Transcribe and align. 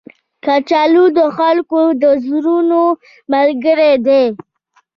کچالو 0.45 1.05
د 1.17 1.19
خلکو 1.37 1.81
د 2.01 2.03
زړونو 2.25 2.83
ملګری 3.33 3.93
دی 4.05 4.23